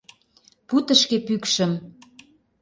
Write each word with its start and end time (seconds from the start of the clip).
Пу 0.67 0.75
тышке 0.85 1.17
пӱкшым! 1.27 1.71